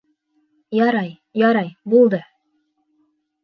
Ярай, 0.77 1.11
ярай, 1.43 1.71
булды. 1.95 2.23